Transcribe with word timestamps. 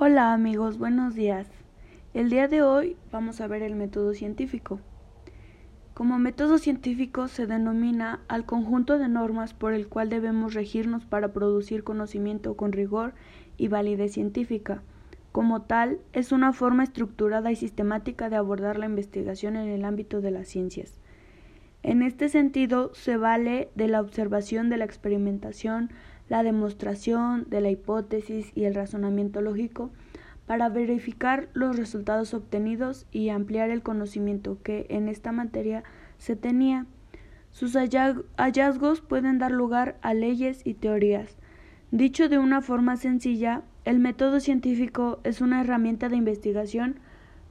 Hola 0.00 0.32
amigos, 0.32 0.78
buenos 0.78 1.16
días. 1.16 1.48
El 2.14 2.30
día 2.30 2.46
de 2.46 2.62
hoy 2.62 2.96
vamos 3.10 3.40
a 3.40 3.48
ver 3.48 3.62
el 3.62 3.74
método 3.74 4.14
científico. 4.14 4.78
Como 5.92 6.20
método 6.20 6.58
científico 6.58 7.26
se 7.26 7.48
denomina 7.48 8.20
al 8.28 8.46
conjunto 8.46 8.96
de 9.00 9.08
normas 9.08 9.54
por 9.54 9.72
el 9.74 9.88
cual 9.88 10.08
debemos 10.08 10.54
regirnos 10.54 11.04
para 11.04 11.32
producir 11.32 11.82
conocimiento 11.82 12.56
con 12.56 12.70
rigor 12.70 13.12
y 13.56 13.66
validez 13.66 14.12
científica. 14.12 14.82
Como 15.32 15.62
tal, 15.62 15.98
es 16.12 16.30
una 16.30 16.52
forma 16.52 16.84
estructurada 16.84 17.50
y 17.50 17.56
sistemática 17.56 18.30
de 18.30 18.36
abordar 18.36 18.78
la 18.78 18.86
investigación 18.86 19.56
en 19.56 19.68
el 19.68 19.84
ámbito 19.84 20.20
de 20.20 20.30
las 20.30 20.46
ciencias. 20.46 21.00
En 21.82 22.02
este 22.02 22.28
sentido, 22.28 22.94
se 22.94 23.16
vale 23.16 23.70
de 23.74 23.88
la 23.88 24.00
observación 24.00 24.68
de 24.68 24.76
la 24.76 24.84
experimentación, 24.84 25.90
la 26.28 26.42
demostración 26.42 27.46
de 27.48 27.60
la 27.60 27.70
hipótesis 27.70 28.52
y 28.54 28.64
el 28.64 28.74
razonamiento 28.74 29.40
lógico 29.40 29.90
para 30.46 30.68
verificar 30.68 31.48
los 31.52 31.76
resultados 31.76 32.32
obtenidos 32.32 33.06
y 33.12 33.28
ampliar 33.28 33.70
el 33.70 33.82
conocimiento 33.82 34.58
que 34.62 34.86
en 34.88 35.08
esta 35.08 35.30
materia 35.30 35.84
se 36.16 36.36
tenía. 36.36 36.86
Sus 37.50 37.74
hallazgos 37.74 39.00
pueden 39.00 39.38
dar 39.38 39.52
lugar 39.52 39.98
a 40.00 40.14
leyes 40.14 40.62
y 40.64 40.74
teorías. 40.74 41.36
Dicho 41.90 42.28
de 42.28 42.38
una 42.38 42.60
forma 42.60 42.96
sencilla, 42.96 43.62
el 43.84 43.98
método 43.98 44.40
científico 44.40 45.20
es 45.24 45.40
una 45.40 45.60
herramienta 45.60 46.08
de 46.08 46.16
investigación 46.16 47.00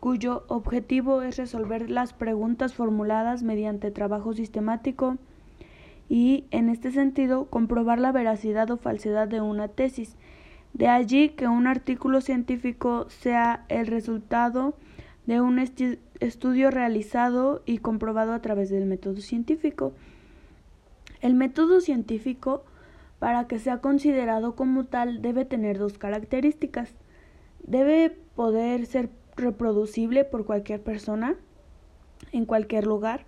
cuyo 0.00 0.44
objetivo 0.48 1.22
es 1.22 1.36
resolver 1.36 1.88
las 1.88 2.12
preguntas 2.12 2.74
formuladas 2.74 3.42
mediante 3.42 3.90
trabajo 3.90 4.32
sistemático, 4.32 5.16
y, 6.12 6.44
en 6.50 6.68
este 6.68 6.90
sentido, 6.90 7.46
comprobar 7.46 7.98
la 7.98 8.12
veracidad 8.12 8.70
o 8.70 8.76
falsedad 8.76 9.28
de 9.28 9.40
una 9.40 9.68
tesis. 9.68 10.14
De 10.74 10.86
allí 10.86 11.30
que 11.30 11.48
un 11.48 11.66
artículo 11.66 12.20
científico 12.20 13.06
sea 13.08 13.64
el 13.70 13.86
resultado 13.86 14.74
de 15.24 15.40
un 15.40 15.58
estudio 15.58 16.70
realizado 16.70 17.62
y 17.64 17.78
comprobado 17.78 18.34
a 18.34 18.42
través 18.42 18.68
del 18.68 18.84
método 18.84 19.22
científico. 19.22 19.94
El 21.22 21.32
método 21.32 21.80
científico, 21.80 22.62
para 23.18 23.46
que 23.46 23.58
sea 23.58 23.78
considerado 23.78 24.54
como 24.54 24.84
tal, 24.84 25.22
debe 25.22 25.46
tener 25.46 25.78
dos 25.78 25.96
características. 25.96 26.92
Debe 27.66 28.10
poder 28.36 28.84
ser 28.84 29.08
reproducible 29.34 30.26
por 30.26 30.44
cualquier 30.44 30.82
persona, 30.82 31.36
en 32.32 32.44
cualquier 32.44 32.86
lugar, 32.86 33.24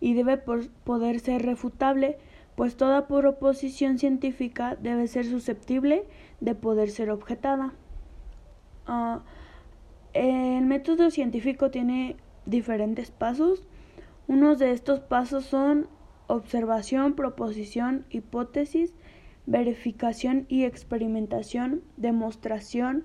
y 0.00 0.14
debe 0.14 0.36
poder 0.36 1.20
ser 1.20 1.42
refutable, 1.42 2.18
pues 2.56 2.76
toda 2.76 3.06
proposición 3.06 3.98
científica 3.98 4.76
debe 4.76 5.08
ser 5.08 5.26
susceptible 5.26 6.04
de 6.40 6.54
poder 6.54 6.90
ser 6.90 7.10
objetada. 7.10 7.72
Ah, 8.86 9.22
el 10.12 10.64
método 10.66 11.10
científico 11.10 11.70
tiene 11.70 12.16
diferentes 12.46 13.10
pasos. 13.10 13.66
Unos 14.28 14.58
de 14.58 14.72
estos 14.72 15.00
pasos 15.00 15.44
son 15.44 15.88
observación, 16.26 17.14
proposición, 17.14 18.04
hipótesis, 18.10 18.94
verificación 19.46 20.46
y 20.48 20.64
experimentación, 20.64 21.82
demostración 21.96 23.04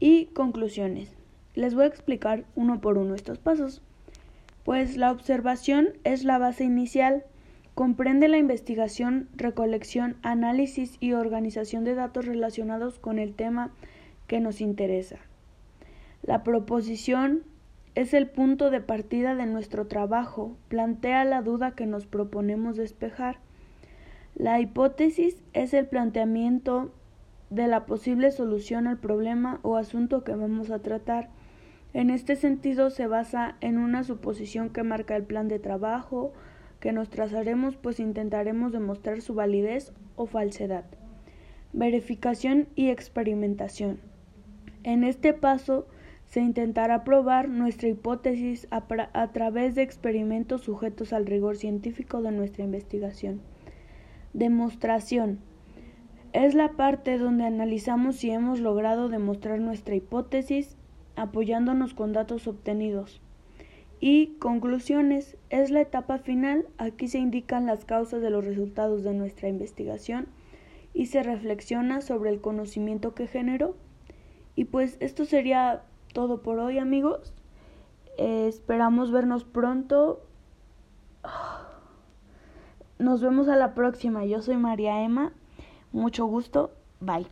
y 0.00 0.26
conclusiones. 0.26 1.16
Les 1.54 1.74
voy 1.74 1.84
a 1.84 1.88
explicar 1.88 2.44
uno 2.54 2.80
por 2.80 2.98
uno 2.98 3.14
estos 3.14 3.38
pasos 3.38 3.82
pues 4.66 4.96
la 4.96 5.12
observación 5.12 5.90
es 6.02 6.24
la 6.24 6.38
base 6.38 6.64
inicial, 6.64 7.22
comprende 7.76 8.26
la 8.26 8.36
investigación, 8.36 9.28
recolección, 9.36 10.16
análisis 10.22 10.96
y 10.98 11.12
organización 11.12 11.84
de 11.84 11.94
datos 11.94 12.26
relacionados 12.26 12.98
con 12.98 13.20
el 13.20 13.32
tema 13.32 13.70
que 14.26 14.40
nos 14.40 14.60
interesa. 14.60 15.18
La 16.24 16.42
proposición 16.42 17.44
es 17.94 18.12
el 18.12 18.28
punto 18.28 18.70
de 18.70 18.80
partida 18.80 19.36
de 19.36 19.46
nuestro 19.46 19.86
trabajo, 19.86 20.56
plantea 20.66 21.24
la 21.24 21.42
duda 21.42 21.76
que 21.76 21.86
nos 21.86 22.06
proponemos 22.06 22.74
despejar. 22.76 23.38
La 24.34 24.58
hipótesis 24.58 25.44
es 25.52 25.74
el 25.74 25.86
planteamiento 25.86 26.90
de 27.50 27.68
la 27.68 27.86
posible 27.86 28.32
solución 28.32 28.88
al 28.88 28.98
problema 28.98 29.60
o 29.62 29.76
asunto 29.76 30.24
que 30.24 30.34
vamos 30.34 30.72
a 30.72 30.80
tratar. 30.80 31.28
En 31.96 32.10
este 32.10 32.36
sentido 32.36 32.90
se 32.90 33.06
basa 33.06 33.56
en 33.62 33.78
una 33.78 34.04
suposición 34.04 34.68
que 34.68 34.82
marca 34.82 35.16
el 35.16 35.22
plan 35.22 35.48
de 35.48 35.58
trabajo 35.58 36.34
que 36.78 36.92
nos 36.92 37.08
trazaremos 37.08 37.78
pues 37.78 38.00
intentaremos 38.00 38.70
demostrar 38.70 39.22
su 39.22 39.32
validez 39.32 39.94
o 40.14 40.26
falsedad. 40.26 40.84
Verificación 41.72 42.68
y 42.74 42.90
experimentación. 42.90 43.98
En 44.82 45.04
este 45.04 45.32
paso 45.32 45.86
se 46.26 46.40
intentará 46.40 47.02
probar 47.02 47.48
nuestra 47.48 47.88
hipótesis 47.88 48.68
a, 48.70 49.32
través 49.32 49.74
de 49.74 49.80
experimentos 49.80 50.64
sujetos 50.64 51.14
al 51.14 51.24
rigor 51.24 51.56
científico 51.56 52.20
de 52.20 52.30
nuestra 52.30 52.62
investigación. 52.62 53.40
Demostración. 54.34 55.38
Es 56.34 56.52
la 56.54 56.72
parte 56.72 57.16
donde 57.16 57.46
analizamos 57.46 58.16
si 58.16 58.30
hemos 58.32 58.60
logrado 58.60 59.08
demostrar 59.08 59.60
nuestra 59.60 59.94
hipótesis 59.94 60.76
apoyándonos 61.16 61.94
con 61.94 62.12
datos 62.12 62.46
obtenidos. 62.46 63.20
Y 63.98 64.36
conclusiones 64.38 65.36
es 65.50 65.70
la 65.70 65.80
etapa 65.80 66.18
final. 66.18 66.66
Aquí 66.78 67.08
se 67.08 67.18
indican 67.18 67.66
las 67.66 67.84
causas 67.84 68.20
de 68.20 68.30
los 68.30 68.44
resultados 68.44 69.02
de 69.02 69.14
nuestra 69.14 69.48
investigación 69.48 70.28
y 70.92 71.06
se 71.06 71.22
reflexiona 71.22 72.00
sobre 72.00 72.30
el 72.30 72.40
conocimiento 72.40 73.14
que 73.14 73.26
generó. 73.26 73.74
Y 74.54 74.66
pues 74.66 74.96
esto 75.00 75.24
sería 75.24 75.82
todo 76.12 76.42
por 76.42 76.58
hoy 76.58 76.78
amigos. 76.78 77.34
Eh, 78.18 78.46
esperamos 78.48 79.10
vernos 79.10 79.44
pronto. 79.44 80.22
Nos 82.98 83.20
vemos 83.20 83.48
a 83.48 83.56
la 83.56 83.74
próxima. 83.74 84.24
Yo 84.24 84.40
soy 84.40 84.56
María 84.56 85.02
Emma. 85.02 85.32
Mucho 85.92 86.26
gusto. 86.26 86.70
Bye. 87.00 87.26